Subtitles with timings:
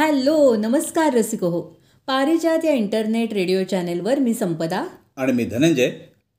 [0.00, 1.60] नमस्कार रसिक हो.
[2.06, 4.86] पारिजात या इंटरनेट रेडिओ चॅनेलवर मी संपदा.
[5.16, 5.90] आणि मी धनंजय.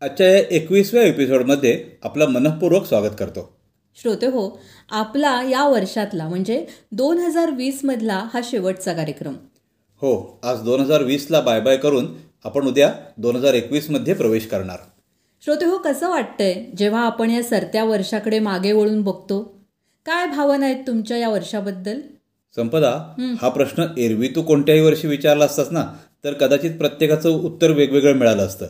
[0.01, 3.57] आजच्या या एकवीसव्या एपिसोडमध्ये आपलं मनःपूर्वक स्वागत करतो.
[4.01, 4.59] श्रोते हो
[4.91, 9.33] आपला या वर्षातला म्हणजे दोन हजार वीसमधला हा शेवटचा कार्यक्रम.
[9.95, 12.05] हो आज दोन हजार वीसला बाय बाय करून
[12.43, 14.77] आपण उद्या दोन हजार एकवीसमध्ये प्रवेश करणार.
[15.45, 19.59] श्रोते हो कसं वाटतंय जेव्हा आपण या सरत्या वर्षाकडे मागे वळून बघतो?
[20.05, 21.99] काय भावना आहेत तुमच्या या वर्षाबद्दल?
[22.55, 22.91] संपदा
[23.41, 25.83] हा प्रश्न एरवी तू कोणत्याही वर्षी विचारला असतास ना
[26.23, 28.65] तर कदाचित प्रत्येकाचं उत्तर वेगवेगळं मिळालं असतं.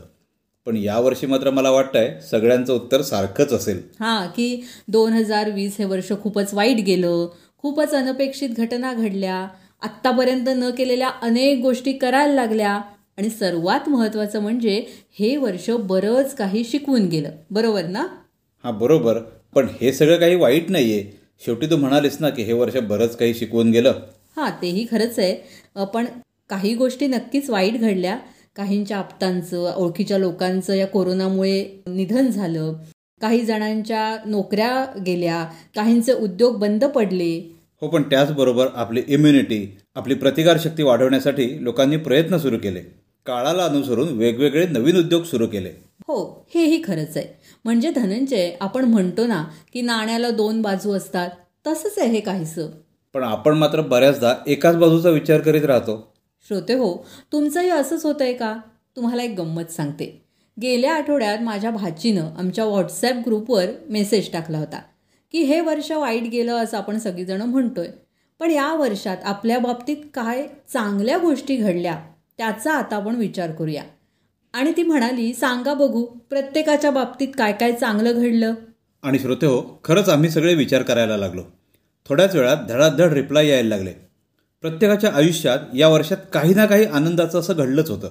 [0.66, 3.82] पण यावर्षी मात्र मला वाटतंय सगळ्यांचं उत्तर सारखंच असेल.
[4.00, 9.48] हां की दोन हजार वीस हे वर्ष खूपच वाईट गेलं खूपच अनपेक्षित घटना घडल्या
[9.82, 12.72] आत्तापर्यंत न केलेल्या अनेक गोष्टी करायला लागल्या
[13.18, 14.86] आणि सर्वात महत्त्वाचं म्हणजे
[15.20, 17.30] हे वर्ष बरंच काही शिकवून गेलं.
[17.52, 18.06] बरोबर ना?
[18.64, 19.18] हा बरोबर.
[19.56, 21.19] पण हे सगळं काही वाईट नाहीये.
[21.46, 23.94] शेवटी तू म्हणालीस ना की हे वर्ष बरंच काही शिकवून गेलं.
[24.38, 25.36] हां तेही खरंच आहे.
[25.86, 26.06] पण
[26.50, 28.18] काही गोष्टी नक्कीच वाईट घडल्या.
[28.56, 32.74] काहींच्या आप्तांचं ओळखीच्या लोकांचं या कोरोनामुळे निधन झालं.
[33.22, 35.44] काही जणांच्या नोकऱ्या गेल्या.
[35.76, 37.56] काहींचे उद्योग बंद पडले.
[37.82, 42.80] हो पण त्याचबरोबर आपली इम्युनिटी आपली प्रतिकारशक्ती वाढवण्यासाठी लोकांनी प्रयत्न सुरू केले.
[43.26, 45.70] काळाला अनुसरून वेगवेगळे नवीन उद्योग सुरू केले.
[46.02, 47.39] हो हेही खरंच आहे.
[47.66, 49.44] म्हणजे धनंजय आपण म्हणतो ना
[49.74, 51.30] की नाण्याला दोन बाजू असतात
[51.68, 52.70] तसंच आहे हे काहीसं.
[53.14, 56.14] पण आपण मात्र बऱ्याचदा एकाच बाजूचा विचार करीत राहतो.
[56.48, 58.56] श्रोते हो तुमचंही असंच होतं आहे का?
[58.96, 60.26] तुम्हाला एक गंमत सांगते.
[60.62, 64.82] गेल्या आठवड्यात माझ्या भाचीनं आमच्या व्हॉट्सॲप ग्रुपवर मेसेज टाकला होता
[65.32, 67.88] की हे वर्ष वाईट गेलं असं आपण सगळीजणं म्हणतोय.
[68.40, 72.00] पण या वर्षात आपल्या बाबतीत काय चांगल्या गोष्टी घडल्या
[72.38, 73.84] त्याचा आता आपण विचार करूया.
[74.54, 78.54] आणि ती म्हणाली सांगा बघू प्रत्येकाच्या बाबतीत काय काय चांगलं घडलं?
[79.04, 81.42] आणि श्रोते हो खरंच आम्ही सगळे विचार करायला लागलो.
[82.10, 83.92] थोड्याच वेळात धडाधड रिप्लाय यायला लागले.
[84.62, 88.10] प्रत्येकाच्या आयुष्यात या वर्षात काही ना काही आनंदाचं असं घडलंच होतं.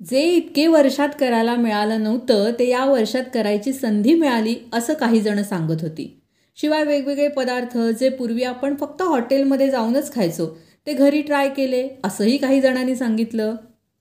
[0.00, 5.42] जे इतके वर्षात करायला मिळालं नव्हतं ते या वर्षात करायची संधी मिळाली असं काही जण
[5.42, 6.20] सांगत होती.
[6.56, 10.46] शिवाय वेगवेगळे पदार्थ जे पूर्वी आपण फक्त हॉटेलमध्ये जाऊनच खायचो
[10.86, 13.54] ते घरी ट्राय केले असंही काही जणांनी सांगितलं.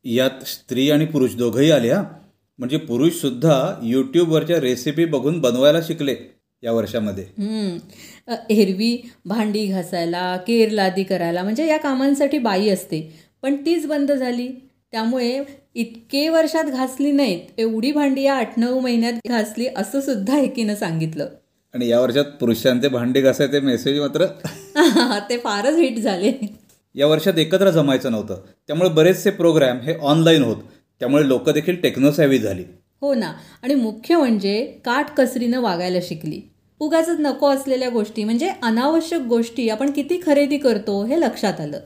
[0.05, 2.03] यात स्त्री आणि पुरुष दोघंही आले हा
[2.57, 6.15] म्हणजे पुरुष सुद्धा यूट्यूबवरच्या रेसिपी बघून बनवायला शिकले
[6.63, 7.23] या वर्षामध्ये.
[8.49, 13.13] एरवी भांडी घासायला केर लादी करायला म्हणजे या कामांसाठी बाई असते.
[13.41, 14.47] पण तीच बंद झाली.
[14.91, 15.43] त्यामुळे
[15.75, 17.39] इतके वर्षात घासली नाहीत.
[17.57, 21.27] एवढी भांडी या आठ नऊ महिन्यात घासली असं सुद्धा एकीनं सांगितलं.
[21.73, 24.25] आणि या वर्षात पुरुषांचे भांडे घासायचे मेसेज मात्र
[25.29, 26.62] ते फारच हिट झाले.
[26.95, 28.41] या वर्षात एकत्र जमायचं नव्हतं.
[28.67, 30.57] त्यामुळे बरेचसे प्रोग्राम हे ऑनलाईन होत.
[30.99, 32.63] त्यामुळे लोक देखील टेक्नोसॅव्ही झाली.
[33.01, 33.33] हो ना.
[33.63, 36.41] आणि मुख्य म्हणजे काटकसरीनं वागायला शिकली.
[36.79, 41.79] उगाच नको असलेल्या गोष्टी म्हणजे अनावश्यक गोष्टी आपण किती खरेदी करतो हे लक्षात आलं.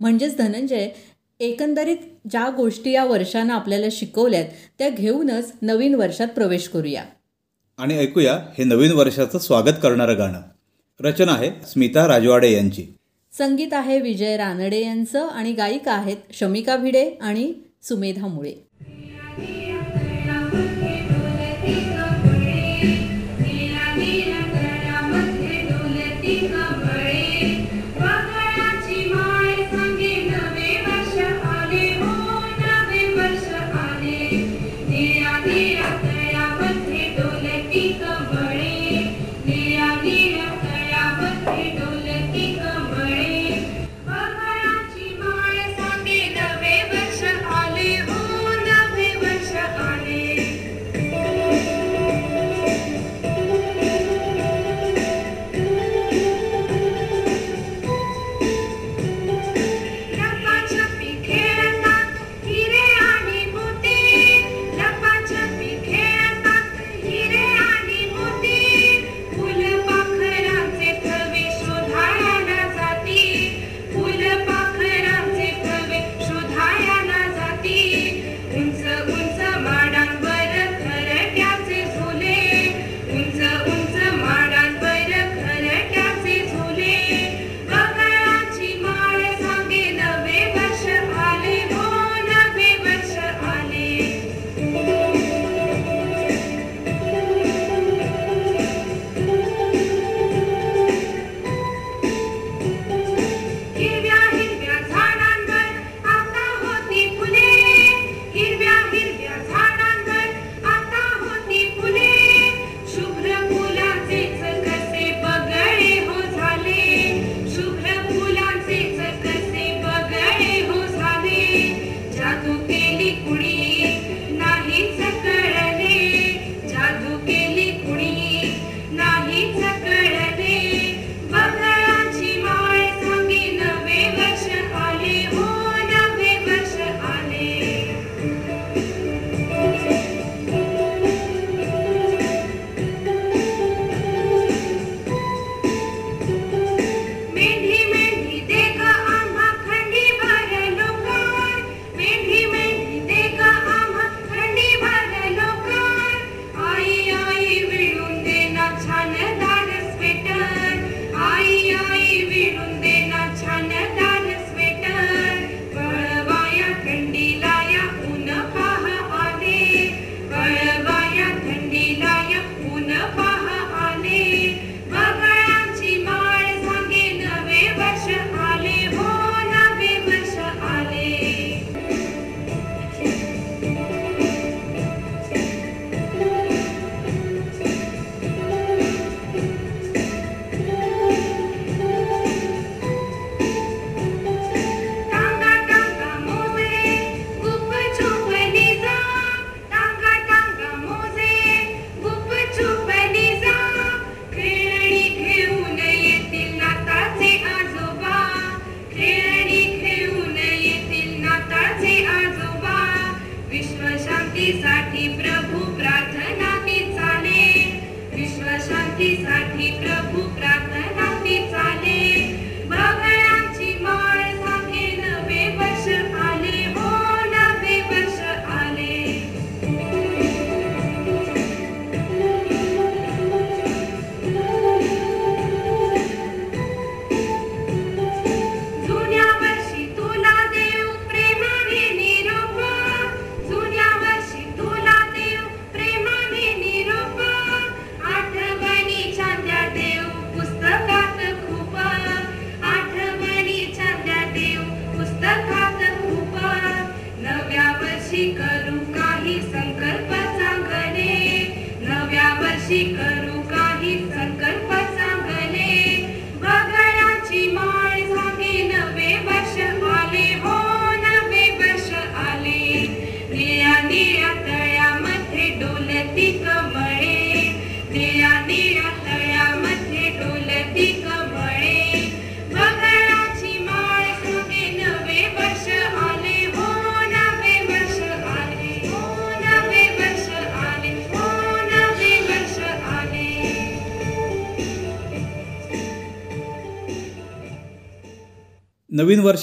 [0.00, 0.88] म्हणजेच धनंजय
[1.40, 1.96] एकंदरीत
[2.30, 4.44] ज्या गोष्टी या वर्षानं आपल्याला शिकवल्यात
[4.78, 7.04] त्या घेऊनच नवीन वर्षात प्रवेश करूया.
[7.78, 10.40] आणि ऐकूया हे नवीन वर्षाचं स्वागत करणारं गाणं.
[11.00, 12.95] रचना आहे स्मिता राजवाडे यांची.
[13.38, 17.52] संगीत आहे विजय रानडे यांचं आणि गायिका आहेत शमिका भिडे आणि
[17.82, 18.52] सुमेधा मुळे.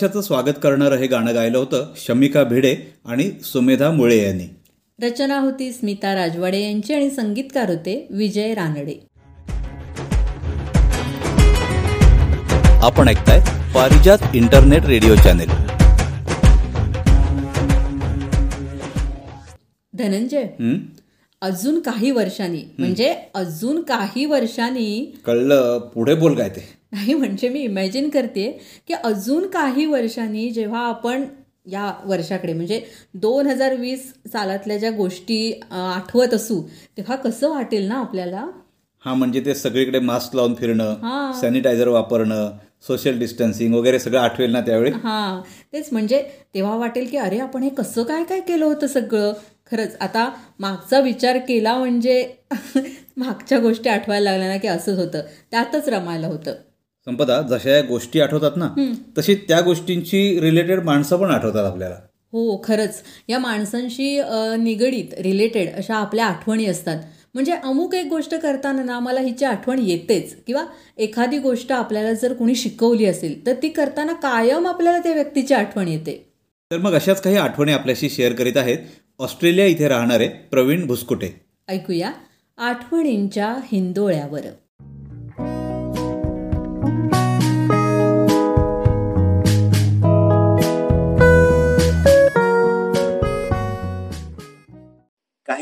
[0.03, 4.47] वर्षाचं स्वागत करणारं हे गाणं गायलं होतं शमिका भिडे आणि सुमेधा मुळे यांनी.
[5.01, 8.95] रचना होती स्मिता राजवाडे यांची आणि संगीतकार होते विजय रानडे.
[12.83, 13.39] आपण ऐकताय
[13.75, 15.49] Parijat internet radio channel.
[19.93, 20.47] Dhananjay?
[21.41, 27.59] अजून काही वर्षांनी म्हणजे अजून काही वर्षांनी कळलं पुढे बोल काय ते नाही म्हणजे मी
[27.59, 28.49] इमॅजिन करते
[28.87, 31.23] की अजून काही वर्षांनी जेव्हा आपण
[31.71, 32.81] या वर्षाकडे म्हणजे
[33.13, 36.61] दोन हजार वीस सालातल्या ज्या गोष्टी आठवत असू
[36.97, 38.45] तेव्हा कसं वाटेल ना आपल्याला?
[39.03, 40.53] हा म्हणजे ते सगळीकडे मास्क लावून.
[40.55, 42.51] फिरणं सॅनिटायझर वापरणं
[42.87, 44.91] सोशल डिस्टन्सिंग वगैरे सगळं आठवेल ना त्यावेळी?
[44.91, 45.41] हां.
[45.73, 46.21] तेच म्हणजे
[46.55, 49.33] तेव्हा वाटेल की अरे आपण हे कसं काय काय केलं होतं सगळं?
[49.71, 52.23] खरंच आता मागचा विचार केला म्हणजे
[53.17, 55.21] मागच्या गोष्टी आठवायला लागल्या ना की असंच होतं.
[55.51, 56.53] त्यातच रमायला होतं.
[57.05, 61.95] संपदा जशा या गोष्टी आठवतात ना तशी त्या गोष्टींची रिलेटेड माणसं पण आठवतात आपल्याला.
[62.31, 63.01] हो खरंच.
[63.29, 64.21] या माणसांशी
[64.59, 67.03] निगडीत रिलेटेड अशा आपल्या आठवणी असतात.
[67.33, 70.35] म्हणजे अमुक एक गोष्ट करताना ना मला हिची आठवण येतेच.
[70.47, 70.65] किंवा
[70.97, 75.87] एखादी गोष्ट आपल्याला जर कोणी शिकवली असेल तर ती करताना कायम आपल्याला त्या व्यक्तीची आठवण
[75.87, 76.33] येते.
[76.71, 78.77] तर मग अशाच काही आठवणी आपल्याशी शेअर करीत आहेत.
[79.19, 81.41] ऑस्ट्रेलिया इथे राहणारे प्रवीण भुसकुटे.
[81.67, 82.11] ऐकूया.
[82.57, 84.41] आठवणींच्या हिंदोळ्यावर.
[86.83, 86.99] काही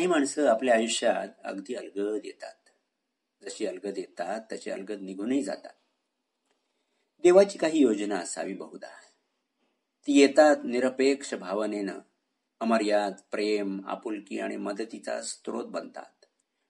[0.08, 2.70] माणसं आपल्या आयुष्यात अगदी अलगद येतात.
[3.44, 5.74] जशी अलगद येतात तशी अलगद निघूनही जातात.
[7.24, 8.88] देवाची काही योजना असावी बहुधा.
[10.08, 12.00] ती येतात निरपेक्ष भावनेनं.
[12.60, 16.26] अमर्याद प्रेम आपुलकी आणि मदतीचा स्रोत बनतात.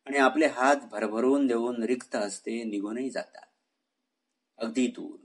[0.06, 3.51] आणि आपले हात भरभरून देऊन रिक्त हस्ते निघूनही जातात.
[4.58, 5.18] अगदी दूर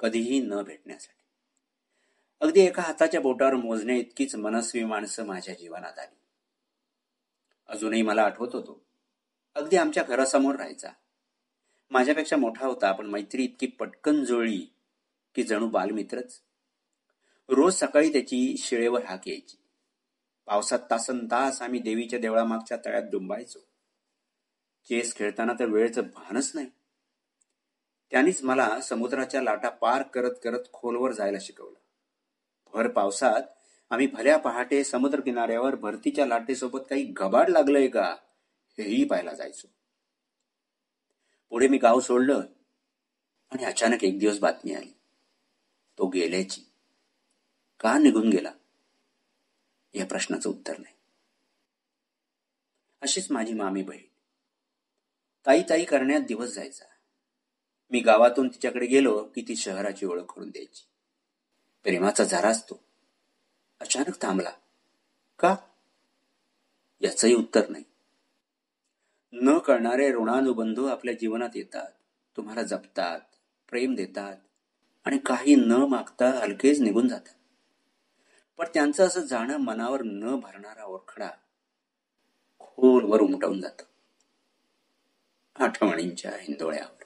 [0.00, 1.24] कधीही न भेटण्यासाठी.
[2.40, 6.16] अगदी एका हाताच्या बोटावर मोजणे इतकीच मनस्वी माणसं माझ्या जीवनात आली.
[7.68, 8.86] अजूनही मला आठवत होतो
[9.54, 10.88] अगदी आमच्या घरासमोर राहायचा.
[11.90, 14.66] माझ्यापेक्षा मोठा होता पण मैत्री इतकी पटकन जुळली
[15.34, 16.42] की जणू बालमित्रच.
[17.48, 19.56] रोज सकाळी त्याची शिळेवर हाक यायची.
[20.46, 23.58] पावसात तासन तास आम्ही देवीच्या देवळामागच्या तळ्यात डुंबायचो.
[24.88, 26.66] चेस खेळताना तर वेळेचं भानच नाही.
[28.10, 31.78] त्यांनीच मला समुद्राच्या लाटा पार करत करत खोलवर जायला शिकवलं.
[32.72, 33.42] भर पावसात
[33.90, 38.16] आम्ही भल्या पहाटे समुद्र किनाऱ्यावर भरतीच्या लाटेसोबत काही गबाड लागलंय का
[38.78, 39.68] हेही पाहायला जायचो.
[41.50, 42.40] पुढे मी गाव सोडलं
[43.50, 44.92] आणि अचानक एक दिवस बातमी आली.
[45.98, 46.72] तो गेल्याची.
[47.80, 48.52] का निघून गेला?
[49.94, 50.94] या प्रश्नाचं उत्तर नाही.
[53.00, 54.02] अशीच माझी मामी बहीण.
[55.46, 56.84] ताई ताई करण्यात दिवस जायचा.
[57.90, 60.82] मी गावातून तिच्याकडे गेलो की ती शहराची ओळख करून द्यायची.
[61.82, 62.80] प्रेमाचा झरा असतो.
[63.80, 64.50] अचानक थांबला.
[65.38, 65.56] का?
[67.00, 67.84] याचंही उत्तर नाही.
[69.32, 71.92] न कळणारे ऋणानुबंधू आपल्या जीवनात येतात.
[72.36, 73.20] तुम्हाला जपतात
[73.70, 74.36] प्रेम देतात
[75.04, 77.34] आणि काही न मागता हलकेच निघून जातात.
[78.58, 81.30] पण त्यांचं असं जाणं मनावर न भरणारा ओरखडा
[82.58, 83.82] खोलवर उमटवून जात.
[85.56, 86.99] आठवणींच्या हिंदोळ्यावर.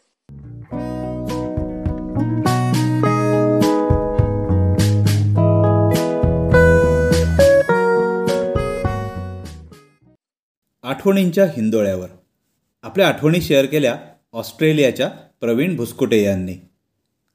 [11.04, 12.06] आठवणींच्या हिंदोळ्यावर.
[12.82, 13.96] आपल्या आठवणी शेअर केल्या
[14.32, 15.08] ऑस्ट्रेलियाच्या
[15.40, 16.54] प्रवीण भुसकुटे यांनी.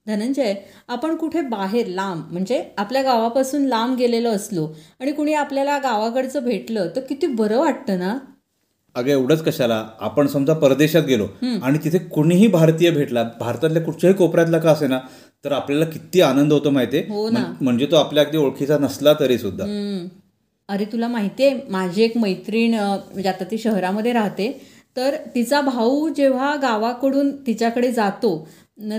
[0.07, 0.53] धनंजय
[0.87, 4.67] आपण कुठे बाहेर लांब म्हणजे आपल्या गावापासून लांब गेलेलो असलो
[4.99, 8.17] आणि कुणी आपल्याला गावाकडचं भेटलं तर किती बरं वाटतं ना?
[8.95, 9.87] अगं एवढंच कशाला?
[9.99, 11.27] आपण समजा परदेशात गेलो
[11.63, 14.99] आणि तिथे कुणीही भारतीय भेटला भारतातल्या कुठच्याही कोपऱ्यातला का असेना
[15.45, 17.03] तर आपल्याला किती आनंद होतो माहितीये?
[17.09, 17.39] हो ना.
[17.39, 19.65] म्हण- म्हणजे तो आपल्या अगदी ओळखीचा नसला तरी सुद्धा.
[20.69, 24.51] अरे तुला माहिती आहे माझी एक मैत्रीण म्हणजे आता ती शहरामध्ये राहते
[24.97, 28.47] तर तिचा भाऊ जेव्हा गावाकडून तिच्याकडे जातो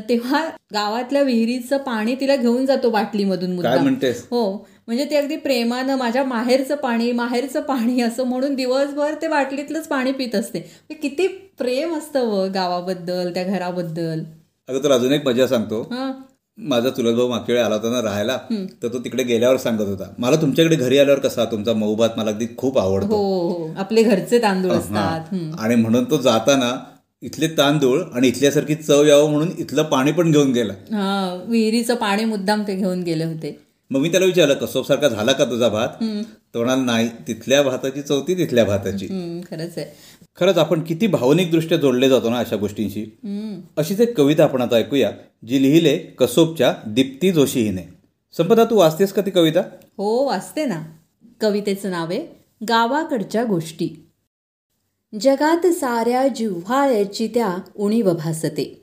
[0.08, 4.26] तेव्हा गावातल्या विहिरीचं पाणी तिला घेऊन जातो बाटलीमधून म्हणतेस?
[4.30, 9.86] हो म्हणजे ते अगदी प्रेमानं माझ्या माहेरचं पाणी माहेरचं पाणी असं म्हणून दिवसभर ते बाटलीतलंच
[9.88, 10.60] पाणी पित असते.
[11.02, 11.26] किती
[11.58, 14.22] प्रेम असतं व गावाबद्दल त्या घराबद्दल.
[14.68, 15.82] अगं तुला अजून एक मजा सांगतो.
[16.60, 18.36] माझा चुलत भाऊ मागच्या वेळी आला होता ना राहायला
[18.82, 21.44] तर तो तिकडे गेल्यावर सांगत होता मला तुमच्याकडे घरी आल्यावर कसा?
[21.44, 23.68] तुमचा मऊभात मला अगदी खूप हो आवडतो हो.
[23.76, 25.34] आपले घरचे तांदूळ असतात.
[25.58, 26.72] आणि म्हणून तो जाताना
[27.22, 30.72] इथले तांदूळ आणि इथल्यासारखी चव यावं म्हणून इथलं पाणी पण घेऊन गेला.
[30.92, 33.58] हा विहिरीचं पाणी मुद्दाम ते घेऊन गेले होते.
[33.90, 35.88] मग मी त्याला विचारलं कसोब सारखा झाला का तुझा भात?
[36.54, 39.06] तो म्हणाला नाही तिथल्या भाताची चौथी तिथल्या भाताची.
[39.50, 39.86] खरंच आहे.
[40.36, 43.18] खरंच आपण किती भावनिक दृष्ट्या जोडले जातो ना अशा गोष्टींशी.
[43.76, 45.10] अशीच एक कविता आपण आता ऐकूया
[45.46, 47.82] जी लिहिले कसोबच्या दीप्ती जोशी हिने.
[48.36, 49.60] संपदा तू वाचतेस का ती कविता?
[49.98, 50.82] हो वाचते ना.
[51.40, 52.26] कवितेचं नाव आहे
[52.68, 54.06] गावाकडच्या गोष्टी.
[55.20, 58.82] जगात साऱ्या जिव्हाळ्याची त्या उणीव भासते.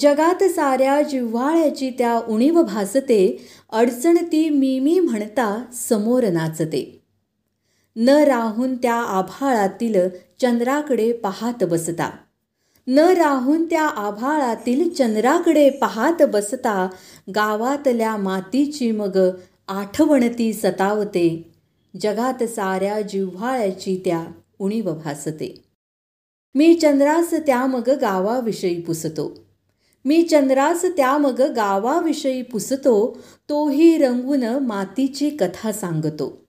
[0.00, 6.95] जगात साऱ्या जिव्हाळ्याची त्या उणीव भासते अडचण ती मी मी म्हणता समोर नाचते.
[7.96, 10.08] न राहून त्या आभाळातील
[10.40, 12.10] चंद्राकडे पाहात बसता.
[12.86, 16.88] न राहून त्या आभाळातील चंद्राकडे पाहात बसता
[17.34, 19.18] गावातल्या मातीची मग
[19.68, 21.52] आठवण ती सतावते.
[22.00, 24.24] जगात साऱ्या जिव्हाळ्याची त्या
[24.58, 25.64] उणीव भासते.
[26.54, 29.44] मी चंद्रास त्या मग गावाविषयी पुसतो.
[30.04, 36.45] मी चंद्रास त्या मग गावाविषयी पुसतो तोही रंगून मातीची कथा सांगतो.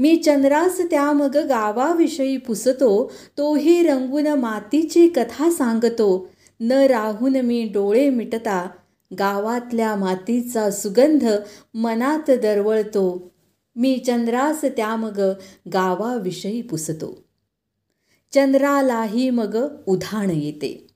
[0.00, 6.28] मी चंद्रास त्या मग गावाविषयी पुसतो तोही रंगून मातीची कथा सांगतो.
[6.60, 8.68] न राहून मी डोळे मिटता
[9.18, 11.24] गावातल्या मातीचा सुगंध
[11.74, 13.32] मनात दरवळतो.
[13.76, 15.20] मी चंद्रास त्या मग
[15.72, 17.24] गावाविषयी पुसतो.
[18.32, 20.86] चंद्रालाही मग उधाण येते.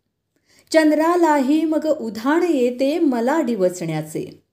[0.73, 4.44] चंद्रालाही मग उधाण येते मला डिवचण्याचे.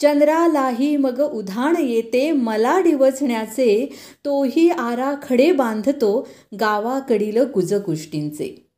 [0.00, 3.86] चंद्रालाही मग उधाण येते मला डिवचण्याचे.
[4.24, 6.28] तोही आराखडे बांधतो
[6.60, 8.70] गावाकडील गुजगोष्टींचे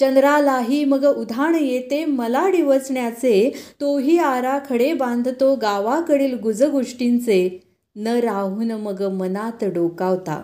[0.00, 3.52] चंद्रालाही मग उधाण येते मला डिवचण्याचे.
[3.80, 7.60] तोही आराखडे बांधतो गावाकडील गुजगोष्टींचे
[7.96, 10.42] न राहून मग मनात डोकावता.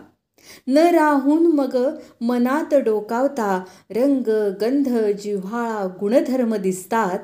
[0.68, 3.64] न राहून मग मनात डोकावता.
[3.90, 4.28] रंग
[4.60, 4.88] गंध
[5.22, 7.18] जिव्हाळा गुणधर्म दिसतात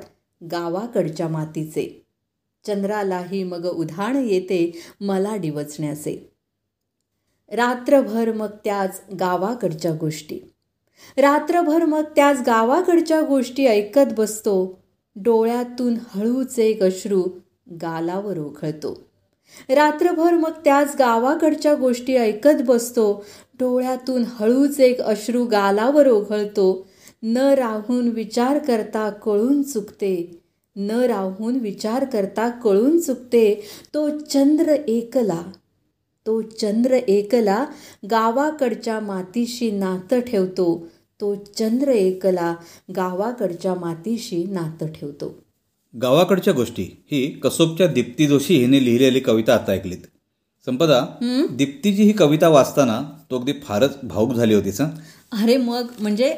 [0.51, 2.02] गावाकडच्या मातीचे.
[2.67, 6.33] चंद्रालाही मग उधाण येते मला डिवचण्याचे
[7.51, 10.39] रात्रभर मग त्याच गावाकडच्या गोष्टी.
[11.17, 14.83] रात्रभर मग त्याच गावाकडच्या गोष्टी ऐकत बसतो.
[15.15, 17.23] डोळ्यातून हळूच एक अश्रू
[17.81, 19.07] गालावर ओघळतो
[19.69, 23.25] रात्रभर मग त्याच गावाकडच्या गोष्टी ऐकत बसतो.
[23.53, 26.87] डोळ्यातून हळूच एक अश्रू गालावर ओघळतो
[27.23, 30.42] न राहून विचार करता कळून चुकते.
[30.75, 33.63] न राहून विचार करता कळून चुकते.
[33.93, 35.41] तो चंद्र एकला
[36.25, 37.65] तो चंद्र एकला
[38.11, 40.87] गावाकडच्या मातीशी नातं ठेवतो.
[41.21, 42.55] तो चंद्र एकला
[42.95, 45.43] गावाकडच्या मातीशी नातं ठेवतो.
[46.01, 49.97] गावाकडच्या गोष्टी ही कसोबच्या दीप्ती जोशी हिने लिहिलेली कविता आता ऐकलीत.
[50.65, 51.05] संपदा
[51.51, 53.01] दीप्तीची ही कविता वाचताना
[53.31, 54.87] तो अगदी फारच भाऊक झाली होतीस हं?
[55.43, 56.37] अरे मग म्हणजे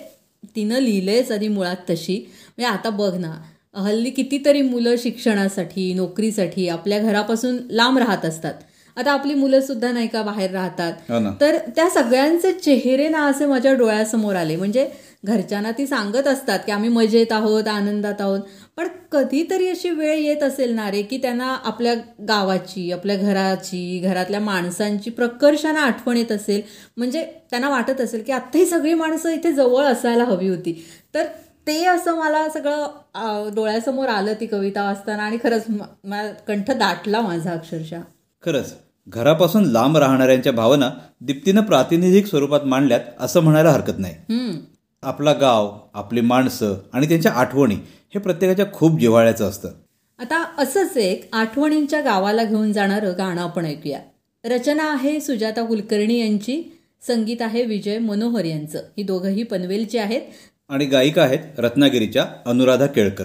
[0.56, 2.15] तिनं लिहिलंयच आधी मुळात तशी.
[2.58, 3.41] म्हणजे आता बघ ना
[3.76, 8.54] हल्ली कितीतरी मुलं शिक्षणासाठी नोकरीसाठी आपल्या घरापासून लांब राहत असतात.
[8.98, 10.94] आता आपली मुलं सुद्धा नाही का बाहेर राहतात?
[11.10, 14.56] हो तर त्या सगळ्यांचे चेहरे ना असे माझ्या डोळ्यासमोर आले.
[14.56, 14.90] म्हणजे
[15.26, 18.40] घरच्यांना ती सांगत असतात की आम्ही मजेत आहोत आनंदात आहोत.
[18.78, 21.94] पण कधीतरी अशी वेळ येत असेल ना रे की त्यांना आपल्या
[22.28, 26.62] गावाची आपल्या घराची घरातल्या माणसांची प्रकर्षानं आठवण येत असेल.
[26.98, 30.84] म्हणजे त्यांना वाटत असेल की आत्ता ही सगळी माणसं इथे जवळ असायला हवी होती.
[31.14, 31.26] तर
[31.67, 35.65] ते असं मला सगळं डोळ्यासमोर आलं ती कविता वाचताना आणि खरंच
[36.47, 38.01] कंठ दाटला माझा अक्षरशः.
[38.43, 38.73] खरंच
[39.08, 40.89] घरापासून लांब राहणाऱ्यांच्या भावना
[41.21, 44.54] दीप्तीनं प्रातिनिधिक स्वरूपात मांडल्यात असं म्हणायला हरकत नाही.
[45.04, 47.75] आपला गाव आपली माणसं आणि त्यांच्या आठवणी
[48.15, 49.69] हे प्रत्येकाच्या खूप जिव्हाळ्याचं असतं.
[50.19, 53.99] आता असंच एक आठवणींच्या गावाला घेऊन जाणारं गाणं आपण ऐकूया.
[54.43, 56.62] रचना आहे सुजाता कुलकर्णी यांची
[57.08, 58.80] संगीत आहे विजय मनोहर यांचं.
[58.97, 60.21] ही दोघंही पनवेलचे आहेत.
[60.69, 63.23] आणि गायिका आहेत रत्नागिरीच्या अनुराधा केळकर.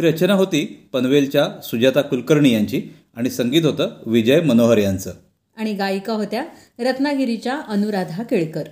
[0.00, 2.82] ही रचना होती पनवेलच्या सुजाता कुलकर्णी यांची
[3.16, 5.12] आणि संगीत होतं विजय मनोहर यांचं.
[5.56, 6.44] आणि गायिका होत्या
[6.78, 8.62] रत्नागिरीच्या अनुराधा केळकर.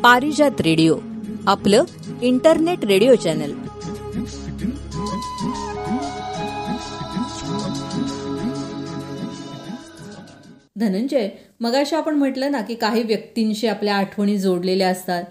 [0.00, 0.98] पारिजात रेडिओ
[1.46, 1.84] आपलं
[2.22, 3.52] इंटरनेट रेडिओ चॅनल.
[10.76, 11.28] धनंजय
[11.60, 15.24] मगाशी आपण म्हटलं ना की काही व्यक्तींशी आपल्या आठवणी जोडलेल्या असतात.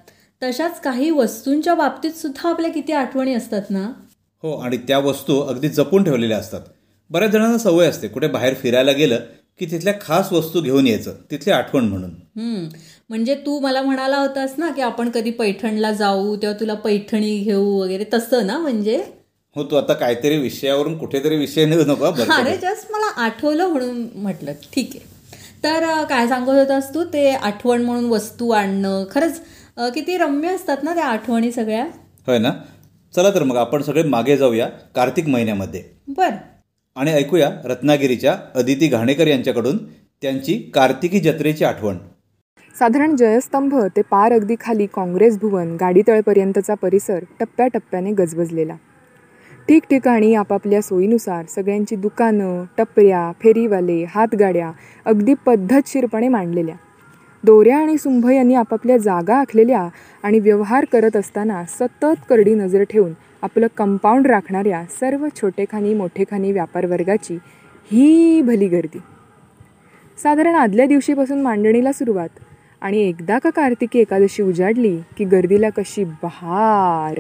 [0.43, 3.91] तशाच काही वस्तूंच्या बाबतीत सुद्धा आपल्या किती आठवणी असतात ना?
[4.43, 6.61] हो आणि त्या वस्तू अगदी जपून ठेवलेल्या असतात.
[7.09, 9.19] बऱ्याच जणांना सवय असते कुठे बाहेर फिरायला गेलं
[9.59, 12.09] की तिथल्या खास वस्तू घेऊन यायचं तिथली आठवण म्हणून.
[12.09, 12.67] हम्म,
[13.09, 17.79] म्हणजे तू मला म्हणाला होतास ना की आपण कधी पैठणला जाऊ तेव्हा तुला पैठणी घेऊ
[17.81, 19.03] वगैरे तसं ना म्हणजे?
[19.55, 24.51] हो तू आता काहीतरी विषयावरून कुठेतरी विषय नेऊ नको अरे जस्ट मला आठवलं म्हणून म्हटलं.
[24.73, 25.14] ठीक आहे.
[25.65, 27.03] तर काय सांगत होतास तू?
[27.03, 29.03] ते आठवण म्हणून वस्तू आणणं.
[29.11, 29.41] खरंच
[29.77, 31.85] किती रम्य असतात ना त्या आठवणी सगळ्या?
[32.27, 32.51] होय ना?
[33.13, 35.83] चला तर मग आपण सगळे मागे जाऊया कार्तिक महिन्यामध्ये.
[36.07, 36.29] बर.
[36.95, 39.77] आणि ऐकूया रत्नागिरीच्या अदिती घाणेकर यांच्याकडून
[40.21, 41.97] त्यांची कार्तिकी जत्रेची आठवण.
[42.79, 48.75] साधारण जयस्तंभ ते पार अगदी खाली काँग्रेस भुवन गाडीतळपर्यंतचा परिसर टप्प्याटप्प्याने गजबजलेला.
[49.67, 54.71] ठिकठिकाणी आपापल्या सोयीनुसार सगळ्यांची दुकानं टपऱ्या फेरीवाले हातगाड्या
[55.05, 56.75] अगदी पद्धतशीरपणे मांडलेल्या.
[57.43, 59.87] दोऱ्या आणि सुंभ यांनी आपापल्या जागा आखलेल्या
[60.23, 63.11] आणि व्यवहार करत असताना सतत करडी नजर ठेवून
[63.43, 67.37] आपलं कंपाऊंड राखणाऱ्या सर्व छोटेखानी मोठेखानी व्यापार वर्गाची
[67.89, 68.99] ही भली गर्दी.
[70.17, 72.39] साधारण आदल्या दिवशीपासून मांडणीला सुरुवात
[72.81, 77.19] आणि एकदा का कार्तिकी एकादशी उजाडली की गर्दीला कशी बहार!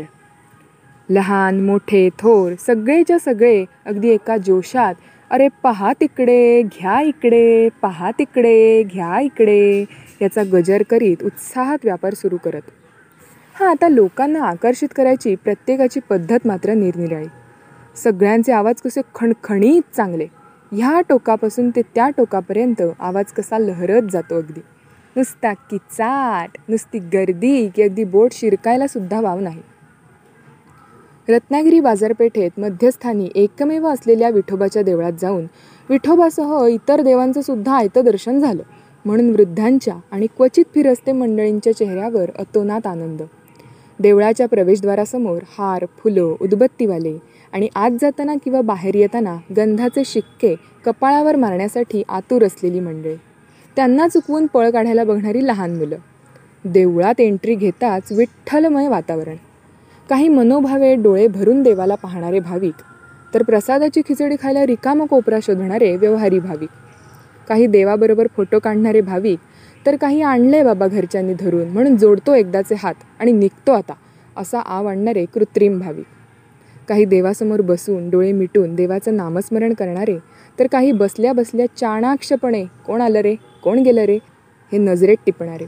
[1.09, 4.93] लहान मोठे थोर सगळेच्या सगळे अगदी एका जोशात.
[5.29, 9.85] अरे पहा तिकडे घ्या इकडे पहा तिकडे घ्या इकडे
[10.21, 12.61] याचा गजर करीत उत्साहात व्यापार सुरू करत.
[13.55, 17.27] हां आता लोकांना आकर्षित करायची प्रत्येकाची पद्धत मात्र निरनिराळी.
[17.95, 20.27] सगळ्यांचे आवाज कसे खणखणीत चांगले.
[20.71, 24.61] ह्या टोकापासून ते त्या टोकापर्यंत आवाज कसा लहरत जातो अगदी.
[25.15, 29.61] नुसता किचाट नुसती गर्दी की अगदी बोट शिरकायला सुद्धा वाव नाही.
[31.29, 35.45] रत्नागिरी बाजारपेठेत मध्यस्थानी एकमेव असलेल्या विठोबाच्या देवळात जाऊन
[35.89, 38.61] विठोबासह इतर देवांचं सुद्धा आयतं दर्शन झालं.
[39.05, 43.21] म्हणून वृद्धांच्या आणि क्वचित फिरस्ते मंडळींच्या चेहऱ्यावर अतोनात आनंद.
[43.99, 47.17] देवळाच्या प्रवेशद्वारासमोर हार फुलं उदबत्तीवाले
[47.53, 53.15] आणि आत जाताना किंवा बाहेर येताना गंधाचे शिक्के कपाळावर मारण्यासाठी आतुर असलेली मंडळी.
[53.75, 55.95] त्यांना चुकवून पळ काढायला बघणारी लहान मुलं.
[56.65, 59.35] देवळात एंट्री घेताच विठ्ठलमय वातावरण.
[60.09, 62.73] काही मनोभावे डोळे भरून देवाला पाहणारे भाविक
[63.33, 66.69] तर प्रसादाची खिचडी खायला रिकाम कोपरा शोधणारे व्यवहारी भाविक.
[67.49, 69.39] काही देवाबरोबर फोटो काढणारे भाविक
[69.85, 73.93] तर काही आणले बाबा घरच्यांनी धरून म्हणून जोडतो एकदाचे हात आणि निघतो आता
[74.37, 76.05] असा आव आणणारे कृत्रिम भाविक.
[76.87, 80.17] काही देवासमोर बसून डोळे मिटून देवाचं नामस्मरण करणारे
[80.59, 83.35] तर काही बसल्या बसल्या चाणाक्षपणे कोण आलं रे?
[83.63, 84.15] कोण गेलं रे?
[84.71, 85.65] हे नजरेत टिपणारे.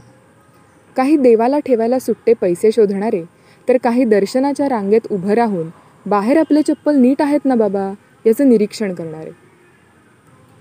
[0.96, 3.37] काही देवाला ठेवायला सुट्टे पैसे शोधणारे
[3.68, 5.68] तर काही दर्शनाच्या रांगेत उभं राहून
[6.06, 7.92] बाहेर आपले चप्पल नीट आहेत ना बाबा
[8.26, 9.30] याचं निरीक्षण करणारे.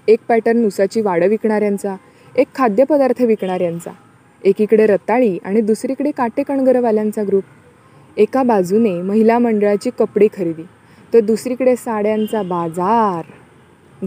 [0.08, 1.96] एक पॅटर्न उसाची वाडं विकणाऱ्यांचा
[2.36, 3.92] एक खाद्यपदार्थ विकणाऱ्यांचा
[4.44, 7.44] एकीकडे रताळी आणि दुसरीकडे काटे कणगरवाल्यांचा ग्रुप
[8.18, 10.64] एका बाजूने महिला मंडळाची कपडे खरेदी
[11.14, 13.26] तर दुसरीकडे साड्यांचा बाजार.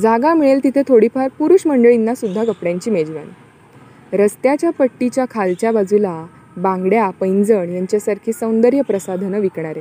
[0.01, 4.17] जागा मिळेल तिथे थोडीफार पुरुष मंडळींना सुद्धा कपड्यांची मेजवानी.
[4.17, 9.81] रस्त्याच्या पट्टीच्या खालच्या बाजूला बांगड्या पैंजण यांच्यासारखी सौंदर्य प्रसाधनं विकणारे.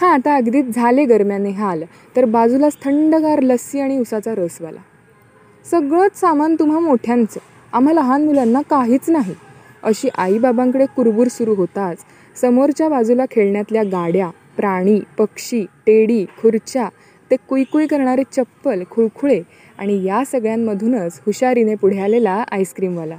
[0.00, 1.82] हां आता अगदीच झाले गरम्याने हाल
[2.16, 4.80] तर बाजूलाच थंडगार लस्सी आणि उसाचा रसवाला.
[5.70, 7.40] सगळंच सामान तुम्हा मोठ्यांचं
[7.72, 9.34] आम्हा लहान मुलांना काहीच नाही.
[9.82, 12.04] अशी आईबाबांकडे कुरबूर सुरू होताच
[12.40, 16.88] समोरच्या बाजूला खेळण्यातल्या गाड्या प्राणी पक्षी टेडी खुर्च्या
[17.30, 19.40] ते कुईकुई करणारे चप्पल खुळखुळे
[19.78, 23.16] आणि या सगळ्यांमधूनच हुशारीने पुढे आलेला आईस्क्रीमवाला.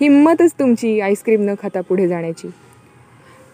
[0.00, 2.48] हिंमतच तुमची आईस्क्रीम न खाता पुढे जाण्याची.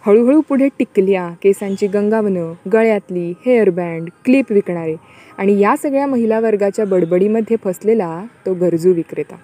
[0.06, 4.96] हळूहळू पुढे टिकल्या केसांची गंगावनं गळ्यातली हेअरबँड क्लिप विकणारे
[5.38, 9.36] आणि या सगळ्या महिला वर्गाच्या बडबडीमध्ये फसलेला तो गरजू विक्रेता.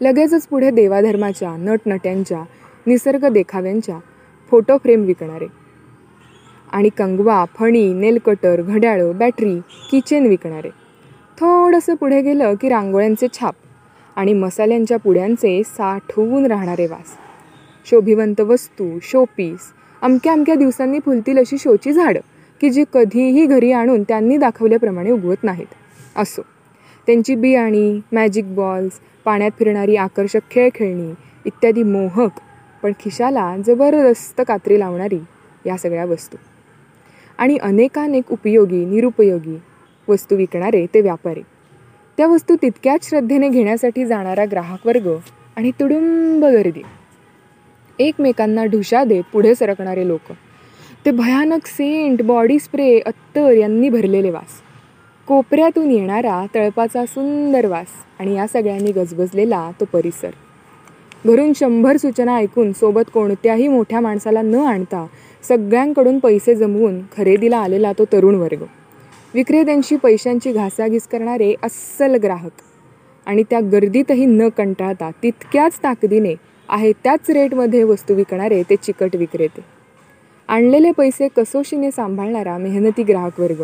[0.00, 2.42] लगेचच पुढे देवाधर्माच्या नटनट्यांच्या
[2.86, 3.98] निसर्ग देखाव्यांच्या
[4.50, 5.46] फोटो फ्रेम विकणारे.
[6.72, 9.58] आणि कंगवा फणी नेलकटर घड्याळं बॅटरी
[9.90, 10.70] किचेन विकणारे.
[11.38, 13.54] थोडंसं पुढे गेलं की रांगोळ्यांचे छाप.
[14.16, 17.16] आणि मसाल्यांच्या पुड्यांचे साठवून राहणारे वास.
[17.90, 19.58] शोभिवंत वस्तू शोपीस
[20.02, 22.20] अमक्या अमक्या दिवसांनी फुलतील अशी शोची झाडं
[22.60, 25.66] की जी कधीही घरी आणून त्यांनी दाखवल्याप्रमाणे उगवत नाहीत.
[26.16, 26.42] असो.
[27.06, 28.92] त्यांची बियाणी मॅजिक बॉल्स
[29.24, 31.14] पाण्यात फिरणारी आकर्षक खेळ खेळणी
[31.46, 32.30] इत्यादी मोहक
[32.82, 35.18] पण खिशाला जबरदस्त कात्री लावणारी
[35.66, 36.36] या सगळ्या वस्तू.
[37.38, 39.58] आणि अनेकानेक उपयोगी निरुपयोगी
[40.08, 41.42] वस्तू विकणारे ते व्यापारी.
[42.16, 45.08] त्या वस्तू तितक्याच श्रद्धेने घेण्यासाठी जाणारा ग्राहक वर्ग
[45.56, 46.82] आणि तुडुंब गर्दी.
[47.98, 50.32] एकमेकांना ढुशा देत पुढे सरकणारे लोक.
[51.06, 54.60] ते भयानक सेंट बॉडी स्प्रे अत्तर यांनी भरलेले वास.
[55.26, 57.86] कोपऱ्यातून येणारा तळपाचा सुंदर वास
[58.20, 60.30] आणि या सगळ्यांनी गजबजलेला तो परिसर.
[61.26, 65.06] घरून शंभर सूचना ऐकून सोबत कोणत्याही मोठ्या माणसाला न आणता
[65.42, 68.62] सगळ्यांकडून पैसे जमवून खरेदीला आलेला तो तरुण वर्ग.
[69.34, 72.50] विक्रेत्यांशी पैशांची घासाघीस करणारे अस्सल ग्राहक.
[73.26, 76.34] आणि त्या गर्दीतही न कंटाळता तितक्याच ताकदीने
[76.68, 79.60] आहे त्याच रेटमध्ये वस्तू विकणारे ते चिकट विक्रेते.
[80.48, 83.62] आणलेले पैसे कसोशीने सांभाळणारा मेहनती ग्राहक वर्ग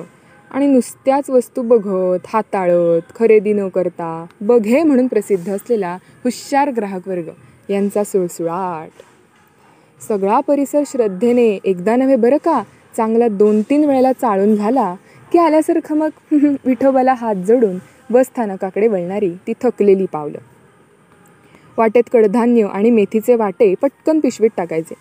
[0.50, 7.28] आणि नुसत्याच वस्तू बघत हाताळत खरेदी न करता बघे म्हणून प्रसिद्ध असलेला हुशार ग्राहक वर्ग
[7.70, 9.02] यांचा सुळसुळाट.
[10.00, 12.62] सगळा परिसर श्रद्धेने एकदा नव्हे बरं का
[12.96, 14.94] चांगला दोन तीन वेळेला चाळून झाला
[15.32, 16.08] की आल्यासारखं मग
[16.64, 17.78] विठोबाला हात जोडून
[18.10, 20.38] बस स्थानकाकडे वळणारी ती थकलेली पावलं.
[21.78, 24.94] वाटेत कडधान्य आणि मेथीचे वाटे पटकन पिशवीत टाकायचे.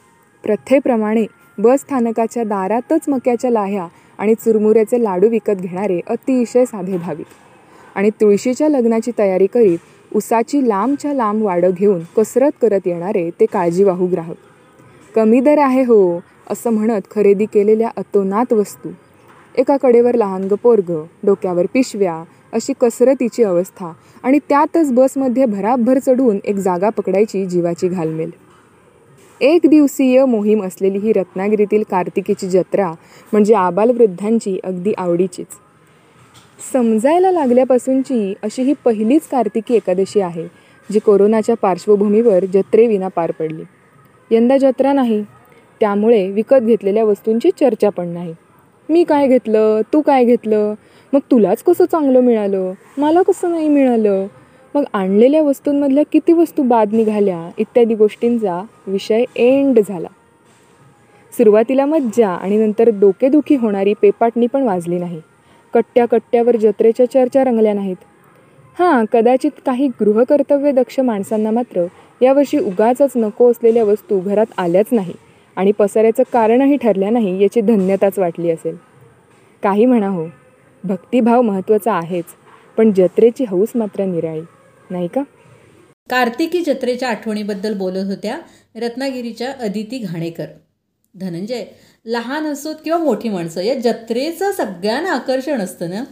[0.44, 1.26] प्रथेप्रमाणे
[1.58, 3.88] बस स्थानकाच्या दारातच मक्याच्या लाह्या
[4.18, 7.26] आणि चुरमुऱ्याचे लाडू विकत घेणारे अतिशय साधे भाविक.
[7.96, 14.08] आणि तुळशीच्या लग्नाची तयारी करीत उसाची लांबच्या लांब वाडं घेऊन कसरत करत येणारे ते काळजीवाहू
[14.08, 14.36] ग्राहक.
[15.16, 18.90] कमी दर आहे हो असं म्हणत खरेदी केलेल्या अतोनात वस्तू
[19.58, 20.91] एका कडेवर लहान पोरग
[21.24, 23.93] डोक्यावर पिशव्या अशी कसरतीची अवस्था
[24.24, 28.30] आणि त्यातच बसमध्ये भराभर चढून एक जागा पकडायची जीवाची घालमेल.
[29.41, 32.91] एक दिवसीय मोहीम असलेली ही रत्नागिरीतील कार्तिकीची जत्रा
[33.32, 35.48] म्हणजे आबालवृद्धांची अगदी आवडीचीच.
[36.74, 40.48] समजायला लागल्यापासूनची अशी ही पहिलीच कार्तिकी एकादशी आहे
[40.91, 43.63] जी कोरोनाच्या पार्श्वभूमीवर जत्रेविना पार पडली.
[44.32, 45.24] यंदा जत्रा नाही
[45.80, 48.34] त्यामुळे विकत घेतलेल्या वस्तूंची चर्चा पण नाही.
[48.89, 49.82] मी काय घेतलं?
[49.93, 50.73] तू काय घेतलं?
[51.13, 52.73] मग तुलाच कसं चांगलं मिळालं?
[52.97, 54.28] मला कसं नाही मिळालं?
[54.76, 57.50] मग आणलेल्या वस्तूंमधल्या किती वस्तू बाद निघाल्या?
[57.58, 60.08] इत्यादी गोष्टींचा विषय एंड झाला.
[61.38, 65.21] सुरुवातीला मज्जा आणि नंतर डोकेदुखी होणारी पेपाटणी पण वाजली नाही.
[65.73, 67.95] कट्ट्या कट्ट्यावर जत्रेच्या चर्चा रंगल्या नाहीत.
[68.80, 71.86] हां कदाचित काही गृहकर्तव्य दक्ष माणसांना मात्र
[72.21, 75.13] यावर्षी उगाचच नको असलेल्या वस्तू घरात आल्याच नाही.
[75.58, 78.76] आणि पसाऱ्याचं कारणही ठरल्या नाही याची धन्यताच वाटली असेल.
[79.63, 80.26] काही म्हणा हो
[80.84, 82.26] भक्तिभाव महत्त्वाचा आहेच
[82.78, 84.41] पण जत्रेची हौस मात्र निराळी
[84.89, 85.24] नाही का?
[86.10, 88.38] कार्तिकी जत्रेच्या आठवणीबद्दल बोलत होत्या
[88.76, 90.46] रत्नागिरीच्या अदिती घाणेकर.
[91.15, 91.63] धनंजय
[92.06, 96.04] लहान असोत किंवा मोठी माणसं या जत्रेचं सगळ्यांना आकर्षण असतं ना?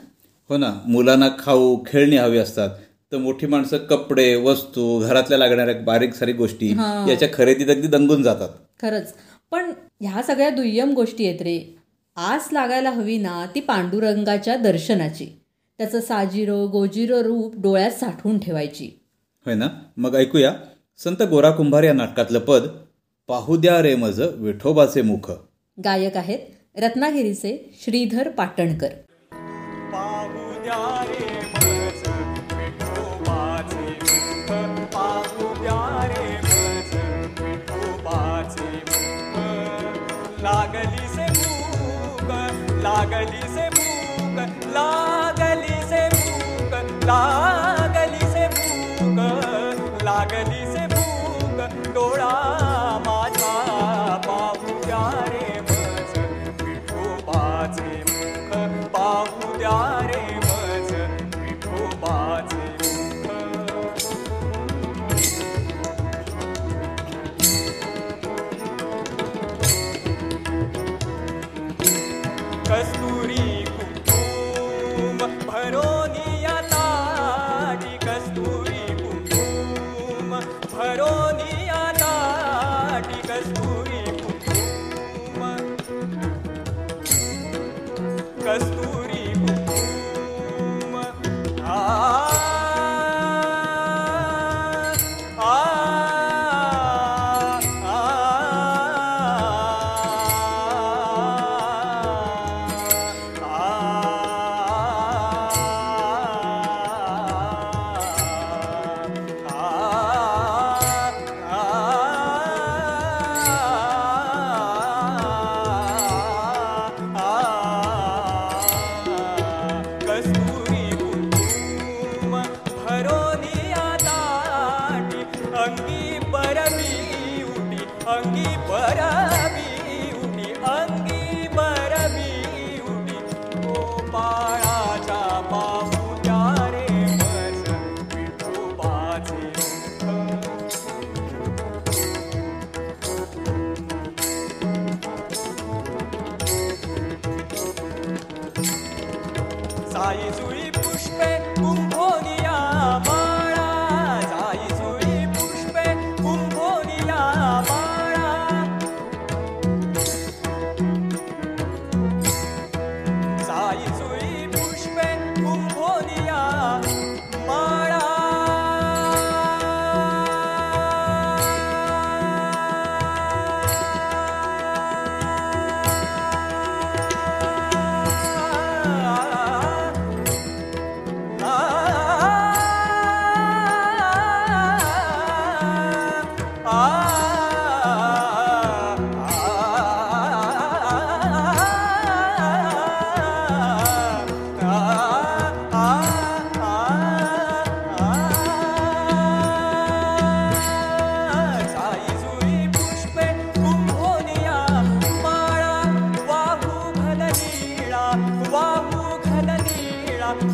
[0.50, 2.70] हो ना मुलांना खाऊ खेळणी हवी असतात
[3.12, 6.70] तर मोठी माणसं कपडे वस्तू घरातल्या लागणाऱ्या बारीक सारीक गोष्टी.
[7.10, 8.50] याच्या खरेदीत अगदी दंगून जातात.
[8.82, 9.14] खरंच.
[9.56, 11.78] पण ह्या सगळ्या दुय्यम गोष्टी आहेत रे.
[12.16, 15.26] आस लागायला हवी ना ती पांडुरंगाच्या दर्शनाची.
[15.78, 19.00] त्याचं साजिरं गोजिरं रूप डोळ्यात साठवून ठेवायची.
[19.46, 19.68] होय ना?
[19.98, 20.54] मग ऐकूया.
[20.98, 22.68] संत गोरा कुंभार या नाटकातलं पद
[23.28, 25.32] पाहू द्या रे मज विठोबाचे मुख.
[25.86, 26.40] गायक आहेत
[26.78, 28.90] रत्नागिरीचे श्रीधर पाटणकर.
[29.94, 31.45] पाहू द्या रे
[43.26, 43.55] लागली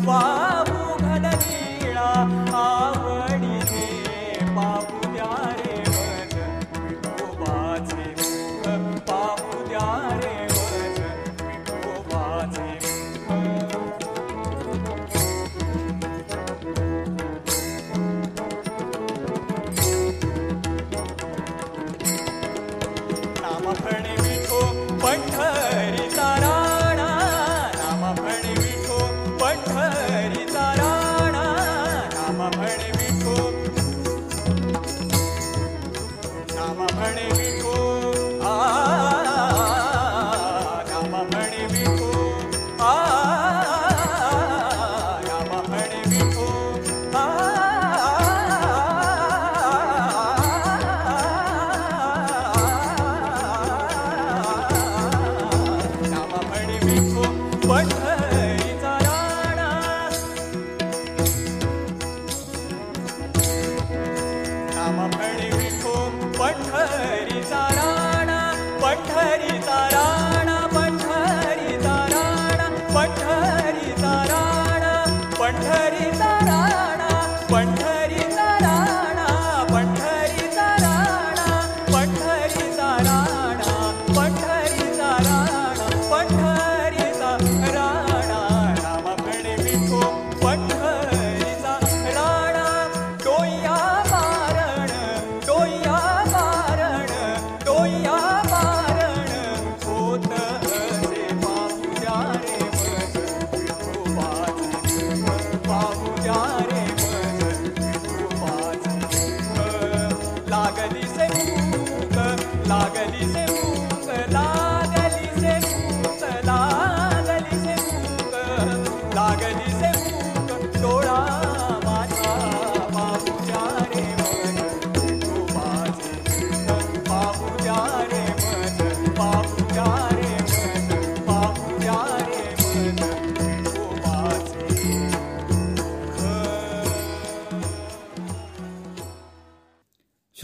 [0.00, 0.31] why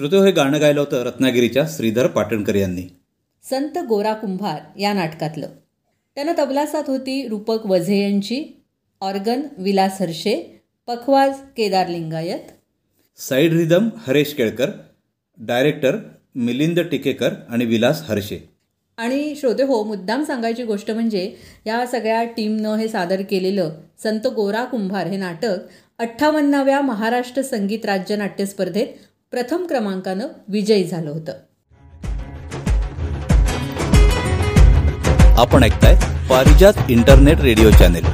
[0.09, 2.83] श्रोते हे गाणं गायलं होतं रत्नागिरीच्या श्रीधर पाटणकर यांनी.
[3.45, 5.47] संत गोरा कुंभार या नाटकातलं.
[6.15, 8.45] त्यानं तबला साथ होती रूपक वझे यांची
[9.01, 12.39] ऑर्गन विलास हर्षे पखवाज Kedar Lingayat.
[13.17, 14.71] Side rhythm Haresh Kelkar
[15.39, 15.97] director
[16.35, 18.49] Milind Tikekar आणि विलास हर्षे.
[18.99, 21.35] आणि श्रोते हो मुद्दाम सांगायची गोष्ट म्हणजे
[21.67, 23.71] या सगळ्या टीमनं हे सादर केलेलं
[24.03, 25.57] संत गोरा कुंभार हे नाटक
[25.99, 28.87] अठ्ठावन्नाव्या महाराष्ट्र संगीत राज्य नाट्य स्पर्धेत
[29.31, 31.33] प्रथम क्रमांकानं विजयी झालं होतं.
[35.39, 35.95] आपण ऐकताय
[36.31, 38.05] पारिजात इंटरनेट रेडिओ चॅनेल.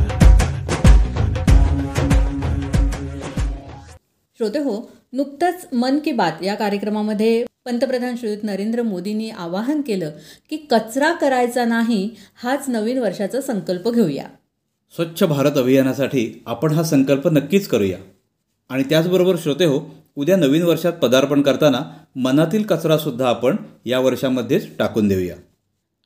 [4.39, 10.11] श्रोते हो नुकतंच मन की बात या कार्यक्रमामध्ये पंतप्रधान श्रीयुत नरेंद्र मोदींनी आवाहन केलं
[10.51, 12.11] की कचरा करायचा नाही
[12.43, 14.25] हाच नवीन वर्षाचा संकल्प घेऊया.
[14.95, 17.99] स्वच्छ भारत अभियानासाठी आपण हा संकल्प नक्कीच करूया.
[18.69, 21.81] आणि त्याचबरोबर श्रोते हो उद्या नवीन वर्षात पदार्पण करताना
[22.17, 25.37] मनातील कचरा सुद्धा आपण या वर्षामध्येच टाकून देऊया.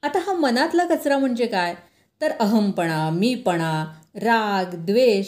[0.03, 1.75] आता हा मनातला कचरा म्हणजे काय?
[2.21, 3.85] तर अहमपणा मीपणा
[4.15, 5.27] राग द्वेष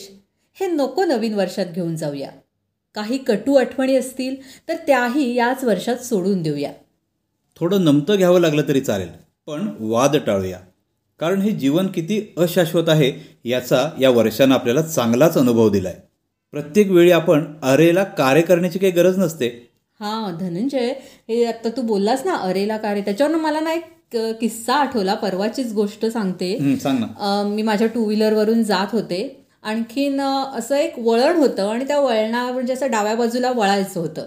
[0.61, 2.31] हे नको नवीन वर्षात घेऊन जाऊया.
[2.95, 4.37] काही कटू आठवणी असतील
[4.69, 6.73] तर त्याही याच वर्षात सोडून देऊया.
[7.61, 9.09] थोडं नमतं घ्यावं लागलं तरी चालेल
[9.47, 10.59] पण वाद टाळूया.
[11.19, 15.97] कारण हे जीवन किती अशाश्वत आहे याचा या वर्षानं आपल्याला चांगलाच अनुभव दिलाय.
[16.55, 19.49] प्रत्येक वेळी आपण अरेला कार्य करण्याची काही गरज नसते.
[20.01, 20.93] हां धनंजय
[21.29, 26.07] हे आता तू बोललास ना अरेला कार्य त्याच्यावरनं मला ना एक किस्सा आठवला परवाचीच गोष्ट
[26.07, 26.77] सांगते.
[26.83, 27.43] सांग ना.
[27.49, 29.37] मी माझ्या टू व्हीलरवरून जात होते.
[29.63, 34.25] आणखीन असं एक वळण होतं आणि त्या वळणावर म्हणजे असं डाव्या बाजूला वळायचं होतं.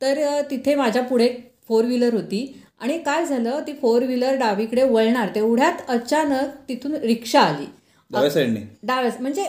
[0.00, 1.28] तर तिथे माझ्या पुढे
[1.68, 2.40] फोर व्हीलर होती
[2.80, 7.66] आणि काय झालं ती फोर व्हीलर डावीकडे वळणार तेवढ्यात अचानक तिथून रिक्षा आली.
[8.10, 9.44] डाव्या साईडने डाव्या म्हणजे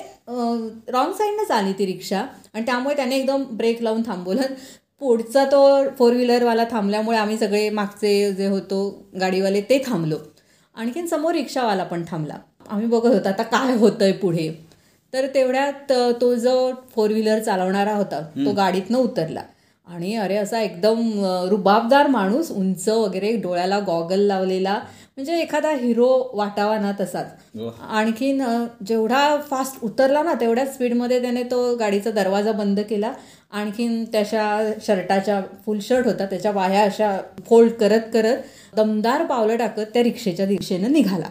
[0.91, 2.23] रॉंग साईडनंच आली ती रिक्षा.
[2.53, 4.41] आणि त्यामुळे त्याने एकदम ब्रेक लावून थांबवलं.
[5.01, 5.59] पुढचा तो
[5.99, 8.79] फोर व्हीलरवाला थांबल्यामुळे आम्ही सगळे मागचे जे होतो
[9.19, 10.15] गाडीवाले ते थांबलो.
[10.75, 12.37] आणखीन समोर रिक्षावाला पण थांबला.
[12.69, 14.49] आम्ही बघत होतो आता काय होतंय पुढे?
[15.13, 15.91] तर तेवढ्यात
[16.21, 19.41] तो जो फोर व्हीलर चालवणारा होता तो गाडीतनं उतरला.
[19.87, 20.97] आणि अरे असा एकदम
[21.49, 24.79] रुबाबदार माणूस उंच वगैरे डोळ्याला गॉगल लावलेला
[25.17, 27.31] म्हणजे एखादा हिरो वाटावा ना तसाच.
[27.89, 28.41] आणखीन
[28.87, 33.11] जेवढा फास्ट उतरला ना तेवढ्या स्पीडमध्ये त्याने तो गाडीचा दरवाजा बंद केला.
[33.51, 39.93] आणखीन त्याच्या शर्टाच्या फुल शर्ट होता त्याच्या वाया अशा फोल्ड करत करत दमदार पावलं टाकत
[39.93, 41.29] त्या रिक्षेच्या दिशेनं निघाला.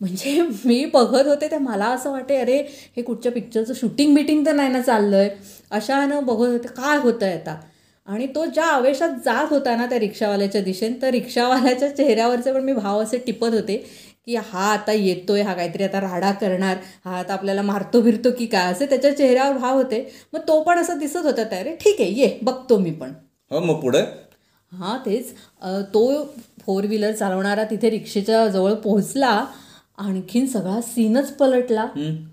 [0.00, 2.56] म्हणजे मी बघत होते तर मला असं वाटे अरे
[2.96, 5.28] हे कुठच्या पिक्चरचं शूटिंग बिटिंग तर नाही ना चाललंय.
[5.70, 7.56] अशानं बघत होते काय होतंय आता?
[8.08, 12.72] आणि तो ज्या आवेशात जात होता ना त्या रिक्षावाल्याच्या दिशेने तर रिक्षावाल्याच्या चेहऱ्यावरचे पण मी
[12.72, 13.76] भाव असे टिपत होते
[14.26, 18.46] की हा आता येतोय हा काहीतरी आता राडा करणार हा आता आपल्याला मारतो फिरतो की
[18.46, 20.00] काय असे त्याच्या चेहऱ्यावर भाव होते.
[20.32, 23.12] मग तो पण असं दिसत होता त्या रे ठीक आहे ये बघतो मी पण.
[23.50, 24.00] हो मग पुढे?
[24.72, 25.32] हां तेच.
[25.94, 26.24] तो
[26.62, 29.44] फोर व्हीलर चालवणारा तिथे रिक्षेच्या जवळ पोहोचला
[29.98, 31.86] आणखीन सगळा सीनच पलटला.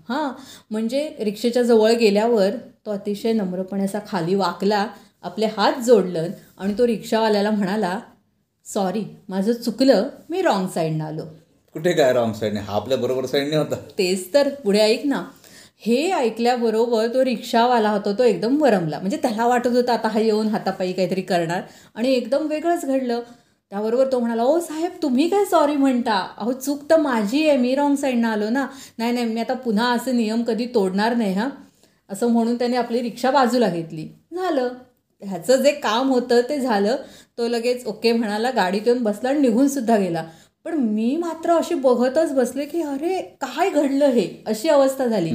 [0.08, 0.28] हां
[0.70, 2.56] म्हणजे रिक्षेच्या जवळ गेल्यावर
[2.86, 4.86] तो अतिशय नम्रपणे असा खाली वाकला
[5.22, 8.00] आपले हात जोडलं आणि तो रिक्षावाल्याला म्हणाला
[8.66, 11.22] सॉरी माझं चुकलं मी रॉंग साईडनं आलो.
[11.72, 13.74] कुठे काय रॉंग साईडने हा आपल्या बरोबर साईडने होता.
[13.98, 15.24] तेच तर पुढे ऐक ना.
[15.78, 18.98] हे ऐकल्याबरोबर तो रिक्षावाला होता तो एकदम वरमला.
[18.98, 21.62] म्हणजे त्याला वाटत होतं आता हा येऊन हातापायी काहीतरी करणार.
[21.94, 23.20] आणि एकदम वेगळंच घडलं.
[23.70, 26.28] त्याबरोबर तो म्हणाला ओ साहेब तुम्ही काय सॉरी म्हणता?
[26.38, 28.66] अहो चूक तर माझी आहे मी रॉंग साईडनं आलो ना.
[28.98, 31.48] नाही नाही मी आता पुन्हा असे नियम कधी तोडणार नाही हा.
[32.08, 34.08] असं म्हणून त्याने आपली रिक्षा बाजूला घेतली.
[34.34, 34.68] झालं.
[35.22, 36.96] ह्याचं जे काम होतं ते झालं
[37.38, 40.24] तो लगेच ओके म्हणाला गाडीत येऊन बसला आणि निघून सुद्धा गेला.
[40.64, 44.26] पण मी मात्र अशी बघतच बसले की अरे काय घडलं हे?
[44.46, 45.30] अशी अवस्था झाली.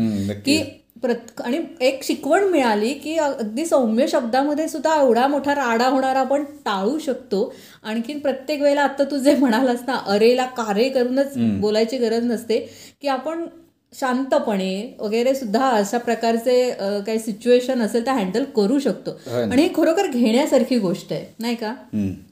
[0.46, 0.62] की
[1.02, 6.44] प्रत आणि एक शिकवण मिळाली की अगदी सौम्य शब्दामध्ये सुद्धा एवढा मोठा राडा होणारा आपण
[6.66, 7.54] टाळू शकतो.
[7.84, 12.60] आणखीन प्रत्येक वेळेला आता तू जे म्हणालास ना अरेला कार्य करूनच बोलायची गरज नसते.
[13.02, 13.46] की आपण
[13.94, 16.72] शांतपणे वगैरे सुद्धा अशा प्रकारचे
[17.06, 19.12] काही सिच्युएशन असेल तर हँडल करू शकतो.
[19.12, 19.52] हो.
[19.52, 21.74] आणि ही खरोखर घेण्यासारखी गोष्ट आहे नाही का?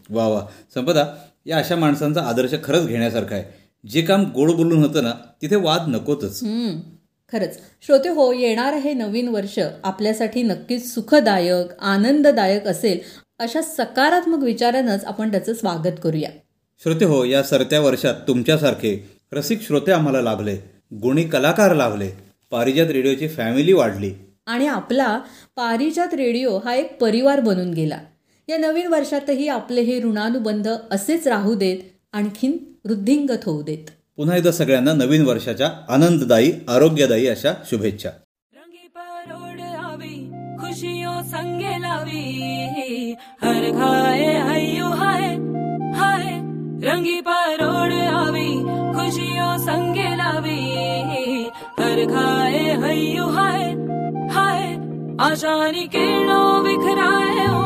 [0.10, 0.41] वा वा.
[0.74, 1.06] संपदा
[1.45, 3.43] या अशा माणसांचा आदर्श खरंच घेण्यासारखा आहे.
[3.89, 6.43] जे काम गोड बोलून होतं ना तिथे वाद नकोतच.
[6.43, 6.80] हम्म,
[7.34, 7.58] खरंच.
[7.82, 9.60] श्रोते हो येणार हे नवीन वर्ष.
[9.84, 12.99] आपल्यासाठी नक्कीच सुखदायक आनंददायक असेल
[13.39, 16.30] अशा सकारात्मक विचारानंच आपण त्याचं स्वागत करूया.
[16.82, 20.58] श्रोते हो या सरत्या वर्षात तुमच्यासारखे रसिक श्रोते आम्हाला लाभले
[20.93, 22.09] गुणी कलाकार लाभले.
[22.51, 24.13] पारिजात रेडिओची फॅमिली वाढली.
[24.45, 25.19] आणि आपला
[25.55, 27.99] पारिजात रेडिओ हा एक परिवार बनून गेला.
[28.49, 31.77] या नवीन वर्षातही आपले हे ऋणानुबंध असेच राहू देत
[32.13, 33.89] आणखीन वृद्धिंगत होऊ देत.
[34.17, 38.09] पुन्हा एकदा सगळ्यांना नवीन वर्षाच्या आनंददायी आरोग्यदायी अशा शुभेच्छा.
[38.53, 43.15] रंगी परोड़ आवे खुशियों संगे लावी.
[43.41, 45.36] हर हाय हाय.
[46.88, 48.44] रंगी परोड़ आवी
[49.10, 50.60] जियो संगे लावी।
[51.80, 53.64] हर खाए हयु हाय।
[54.34, 54.64] हाय
[55.22, 57.64] आशानी किरणों बिखराए उमंग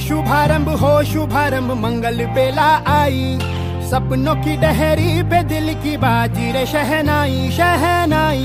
[0.00, 3.38] शुभारंभ हो, शुभारंभ मंगल बेला आई।
[3.90, 8.44] सपनों की डहरी पे दिल की बाजी रे, शहनाई शहनाई।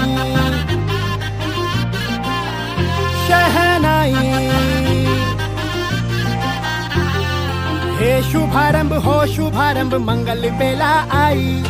[3.28, 4.14] शहनाई।
[7.98, 11.64] हे शुभारंभ हो, शुभारंभ मंगल बेला आई।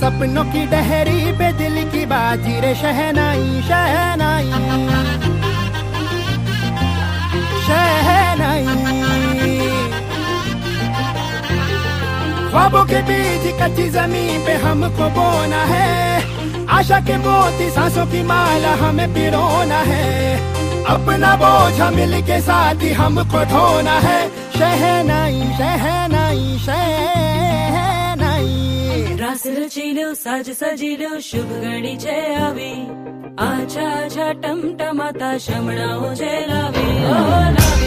[0.00, 4.50] सपनों की डहरी पे दिल की बाजी रे, शहनाई शहनाई।
[7.66, 8.99] शहनाई।
[12.50, 15.88] ख्वाबों के बीच कच्ची ज़मीन पे हमको बोना है
[16.76, 20.08] आशा के मोती सांसों की माला हमें पिरोना है
[20.94, 24.20] अपना बोझ मिल के साथ ही हमको ढोना है
[24.58, 28.48] शहनाई शहनाई शहनाई
[29.20, 32.72] रास रचिलो साज सजिलो शुभ घडीचे आवी
[33.48, 37.16] आछा आछा टमटमाता शमणाओ जे लावी ओ
[37.58, 37.79] लावी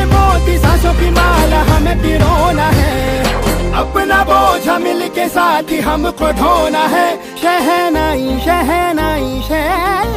[0.00, 2.92] के मोती सांसों की माला हमें पिरोना है।
[3.72, 7.08] अपना बोझ मिल के साथ ही हमको ढोना है।
[7.42, 10.10] शहनाई शहनाई शहनाई।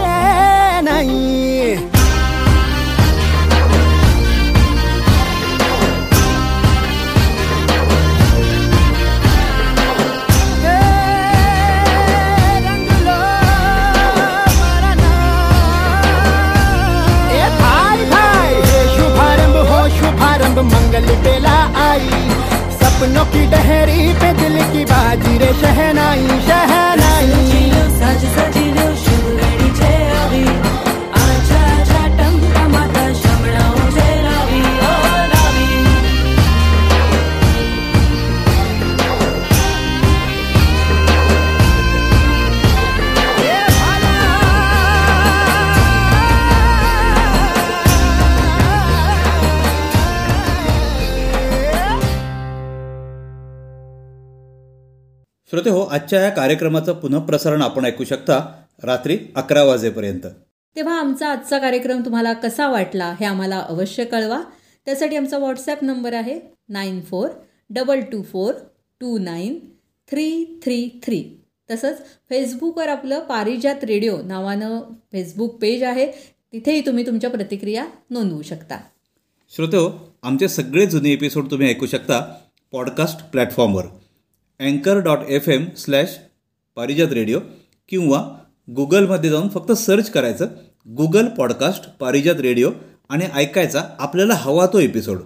[20.53, 22.09] शुभारंभ मंगल बेला आई।
[22.77, 27.31] सपनों की डहरी पे दिल की बाजी रे शहनाई शहनाई।
[27.97, 29.12] सज साज
[55.53, 58.37] श्रोते हो आजच्या या कार्यक्रमाचं पुनःप्रसारण आपण ऐकू शकता
[58.83, 60.25] रात्री अकरा वाजेपर्यंत.
[60.75, 64.41] तेव्हा आमचा आजचा कार्यक्रम तुम्हाला कसा वाटला हे आम्हाला अवश्य कळवा.
[64.85, 66.39] त्यासाठी आमचा व्हॉट्सॲप नंबर आहे
[66.69, 67.29] nine four
[67.69, 68.53] double two four
[68.99, 69.59] two nine
[70.11, 71.23] three three three.
[71.71, 71.99] तसंच
[72.29, 74.79] फेसबुकवर आपलं पारिजात रेडिओ नावानं
[75.11, 76.11] फेसबुक पेज आहे
[76.53, 78.79] तिथेही तुम्ही तुमच्या प्रतिक्रिया नोंदवू शकता.
[79.55, 82.35] श्रोते हो आमचे सगळे जुने एपिसोड तुम्ही ऐकू शकता
[82.71, 83.83] पॉडकास्ट प्लॅटफॉर्मवर
[84.59, 86.19] अँकर dot F M slash
[86.75, 87.39] Parijat radio
[87.89, 88.37] किंवा
[88.69, 90.47] गुगलमध्ये जाऊन फक्त सर्च करायचं.
[90.87, 92.71] गुगल पॉडकास्ट पारिजात रेडिओ
[93.09, 95.17] आणि ऐकायचा आपल्याला हवा तो एपिसोड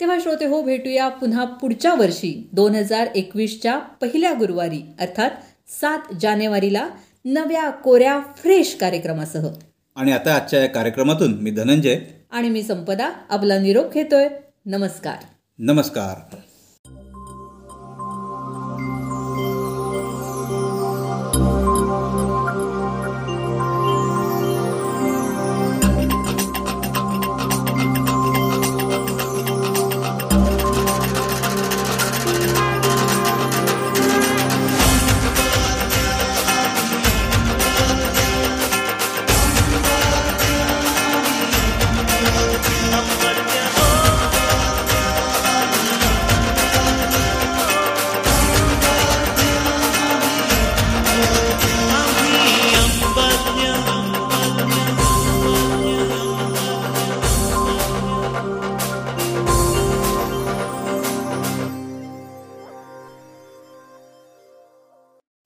[0.00, 5.30] तेव्हा श्रोते हो भेटूया पुन्हा पुढच्या वर्षी दोन हजार एकवीसच्या पहिल्या गुरुवारी अर्थात
[5.68, 6.88] सात जानेवारीला
[7.24, 9.48] नव्या कोऱ्या फ्रेश कार्यक्रमासह.
[9.96, 11.98] आणि आता आजच्या या कार्यक्रमातून मी धनंजय.
[12.30, 14.28] आणि मी संपदा आपला निरोप घेतोय.
[14.66, 15.24] नमस्कार.
[15.58, 16.36] नमस्कार.